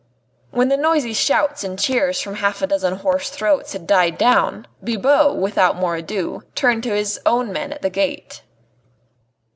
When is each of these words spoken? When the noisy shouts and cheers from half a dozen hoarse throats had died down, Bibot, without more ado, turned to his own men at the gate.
When 0.49 0.69
the 0.69 0.77
noisy 0.77 1.13
shouts 1.13 1.63
and 1.63 1.77
cheers 1.77 2.19
from 2.21 2.33
half 2.33 2.63
a 2.63 2.65
dozen 2.65 2.95
hoarse 2.95 3.29
throats 3.29 3.73
had 3.73 3.85
died 3.85 4.17
down, 4.17 4.65
Bibot, 4.83 5.35
without 5.35 5.75
more 5.75 5.95
ado, 5.97 6.41
turned 6.55 6.81
to 6.85 6.95
his 6.95 7.19
own 7.23 7.53
men 7.53 7.71
at 7.71 7.83
the 7.83 7.91
gate. 7.91 8.41